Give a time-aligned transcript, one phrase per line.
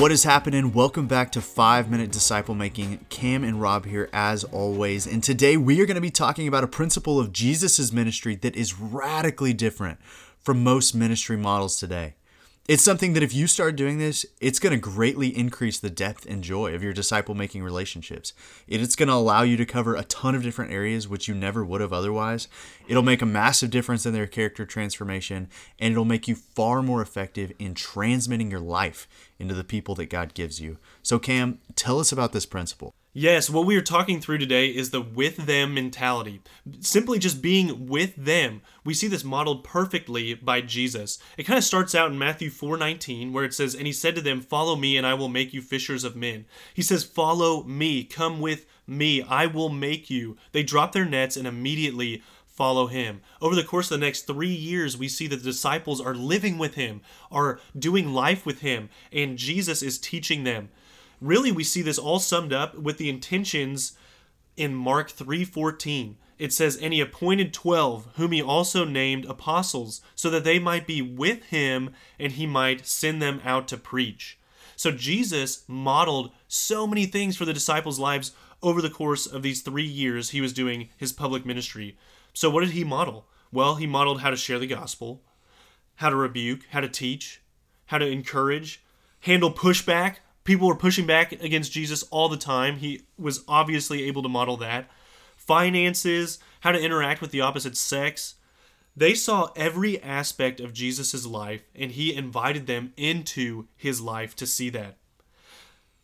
[0.00, 0.72] What is happening?
[0.72, 3.04] Welcome back to 5 Minute Disciple Making.
[3.10, 5.06] Cam and Rob here as always.
[5.06, 8.56] And today we are going to be talking about a principle of Jesus' ministry that
[8.56, 9.98] is radically different
[10.38, 12.14] from most ministry models today.
[12.68, 16.24] It's something that if you start doing this, it's going to greatly increase the depth
[16.26, 18.32] and joy of your disciple making relationships.
[18.68, 21.64] It's going to allow you to cover a ton of different areas which you never
[21.64, 22.46] would have otherwise.
[22.86, 25.48] It'll make a massive difference in their character transformation,
[25.80, 29.08] and it'll make you far more effective in transmitting your life
[29.40, 30.78] into the people that God gives you.
[31.02, 32.94] So, Cam, tell us about this principle.
[33.12, 36.42] Yes, what we are talking through today is the with them mentality.
[36.78, 38.62] Simply just being with them.
[38.84, 41.18] We see this modeled perfectly by Jesus.
[41.36, 44.20] It kind of starts out in Matthew 4:19 where it says, "And he said to
[44.20, 48.04] them, "Follow me and I will make you fishers of men." He says, "Follow me,
[48.04, 49.22] come with me.
[49.22, 53.22] I will make you." They drop their nets and immediately follow him.
[53.40, 56.58] Over the course of the next 3 years, we see that the disciples are living
[56.58, 57.00] with him,
[57.32, 60.68] are doing life with him, and Jesus is teaching them
[61.20, 63.92] really we see this all summed up with the intentions
[64.56, 66.16] in Mark 3:14.
[66.38, 70.86] It says, "And he appointed 12, whom he also named apostles, so that they might
[70.86, 74.38] be with him and he might send them out to preach."
[74.74, 78.32] So Jesus modeled so many things for the disciples' lives
[78.62, 81.98] over the course of these 3 years he was doing his public ministry.
[82.32, 83.26] So what did he model?
[83.52, 85.22] Well, he modeled how to share the gospel,
[85.96, 87.40] how to rebuke, how to teach,
[87.86, 88.80] how to encourage,
[89.20, 92.78] handle pushback, People were pushing back against Jesus all the time.
[92.78, 94.90] He was obviously able to model that.
[95.36, 98.36] Finances, how to interact with the opposite sex.
[98.96, 104.46] They saw every aspect of Jesus' life, and he invited them into his life to
[104.46, 104.96] see that.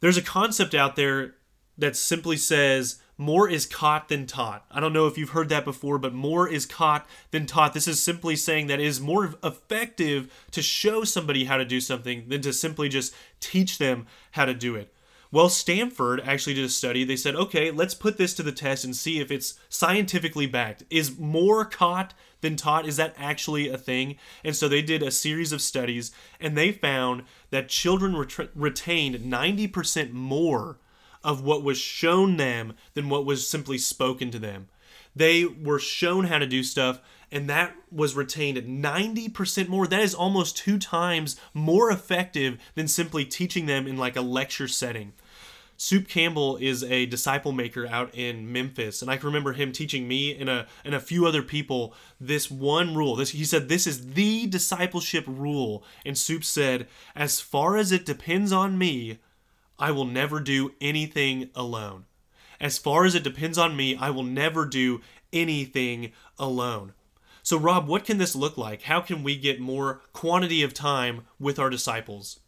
[0.00, 1.34] There's a concept out there
[1.78, 4.64] that simply says more is caught than taught.
[4.70, 7.72] I don't know if you've heard that before, but more is caught than taught.
[7.72, 11.80] This is simply saying that it is more effective to show somebody how to do
[11.80, 14.92] something than to simply just teach them how to do it.
[15.30, 17.04] Well, Stanford actually did a study.
[17.04, 20.84] They said, okay, let's put this to the test and see if it's scientifically backed.
[20.90, 22.12] Is more caught
[22.42, 22.86] than taught?
[22.86, 24.16] Is that actually a thing?
[24.44, 29.20] And so they did a series of studies and they found that children ret- retained
[29.20, 30.76] 90% more
[31.24, 34.68] of what was shown them than what was simply spoken to them.
[35.14, 37.00] They were shown how to do stuff,
[37.30, 39.86] and that was retained 90% more.
[39.86, 44.68] That is almost two times more effective than simply teaching them in like a lecture
[44.68, 45.12] setting.
[45.76, 50.06] Soup Campbell is a disciple maker out in Memphis, and I can remember him teaching
[50.06, 53.16] me and a and a few other people this one rule.
[53.16, 58.06] This he said this is the discipleship rule, and Soup said, "As far as it
[58.06, 59.18] depends on me,
[59.82, 62.04] I will never do anything alone.
[62.60, 65.00] As far as it depends on me, I will never do
[65.32, 66.92] anything alone.
[67.42, 68.82] So, Rob, what can this look like?
[68.82, 72.38] How can we get more quantity of time with our disciples?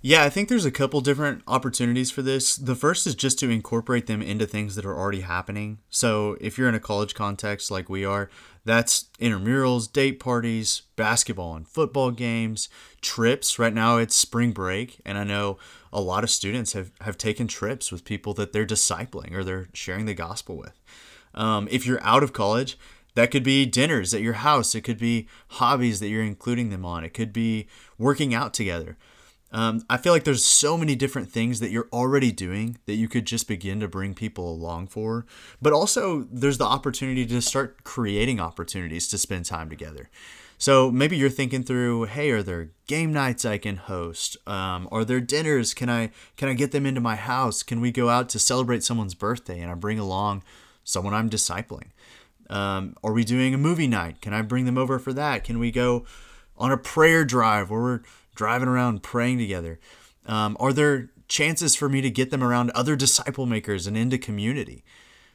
[0.00, 2.56] Yeah, I think there's a couple different opportunities for this.
[2.56, 5.78] The first is just to incorporate them into things that are already happening.
[5.90, 8.30] So, if you're in a college context like we are,
[8.68, 12.68] that's intramurals, date parties, basketball and football games,
[13.00, 13.58] trips.
[13.58, 15.56] Right now it's spring break, and I know
[15.90, 19.68] a lot of students have, have taken trips with people that they're discipling or they're
[19.72, 20.78] sharing the gospel with.
[21.34, 22.78] Um, if you're out of college,
[23.14, 24.74] that could be dinners at your house.
[24.74, 27.04] It could be hobbies that you're including them on.
[27.04, 28.98] It could be working out together.
[29.50, 33.08] Um, I feel like there's so many different things that you're already doing that you
[33.08, 35.24] could just begin to bring people along for.
[35.62, 40.10] But also, there's the opportunity to start creating opportunities to spend time together.
[40.58, 44.36] So maybe you're thinking through, hey, are there game nights I can host?
[44.46, 45.72] Um, are there dinners?
[45.72, 47.62] Can I can I get them into my house?
[47.62, 50.42] Can we go out to celebrate someone's birthday and I bring along
[50.82, 51.90] someone I'm discipling?
[52.50, 54.20] Um, are we doing a movie night?
[54.20, 55.44] Can I bring them over for that?
[55.44, 56.04] Can we go
[56.56, 58.00] on a prayer drive where we're
[58.38, 59.80] driving around praying together?
[60.24, 64.16] Um, are there chances for me to get them around other disciple makers and into
[64.16, 64.84] community?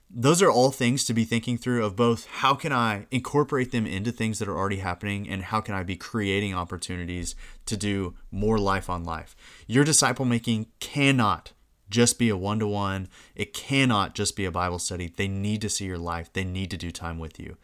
[0.10, 3.86] Those are all things to be thinking through of both how can I incorporate them
[3.86, 7.36] into things that are already happening and how can I be creating opportunities
[7.66, 9.36] to do more life on life.
[9.68, 11.52] Your disciple making cannot
[11.90, 15.12] just be a one to one, it cannot just be a Bible study.
[15.16, 17.58] They need to see your life, they need to do time with you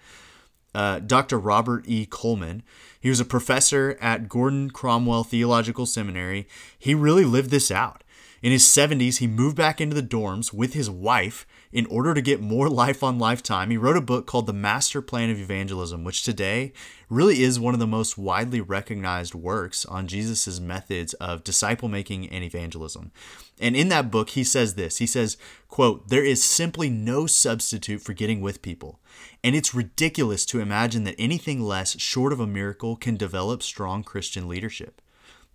[0.74, 1.38] uh, Dr.
[1.39, 2.06] Robert E.
[2.06, 2.63] Coleman.
[3.00, 6.48] He was a professor at Gordon Conwell Theological Seminary.
[6.77, 8.04] He really lived this out.
[8.41, 12.21] In his 70s, he moved back into the dorms with his wife in order to
[12.21, 13.69] get more life on lifetime.
[13.69, 16.71] He wrote a book called The Master Plan of Evangelism, which today
[17.09, 22.30] really is one of the most widely recognized works on Jesus' methods of disciple making
[22.30, 23.12] and evangelism.
[23.59, 25.38] And in that book, he says this he says,
[25.68, 29.00] quote, There is simply no substitute for getting with people.
[29.44, 34.03] And it's ridiculous to imagine that anything less short of a miracle can develop strong
[34.03, 35.01] Christian leadership.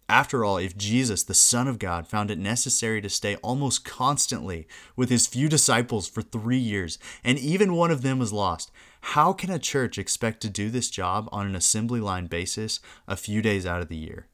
[0.09, 4.69] After all, if Jesus, the Son of God, found it necessary to stay almost constantly
[4.97, 8.71] with his few disciples for three years, and even one of them was lost,
[9.01, 13.17] how can a church expect to do this job on an assembly line basis a
[13.17, 14.27] few days out of the year?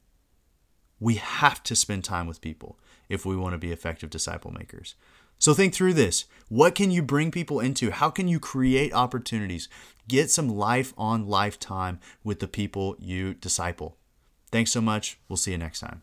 [0.98, 2.78] We have to spend time with people
[3.08, 4.96] if we want to be effective disciple makers.
[5.38, 6.26] So think through this.
[6.48, 7.90] What can you bring people into?
[7.90, 9.68] How can you create opportunities?
[10.06, 13.96] Get some life on lifetime with the people you disciple.
[14.50, 15.18] Thanks so much.
[15.28, 16.02] We'll see you next time.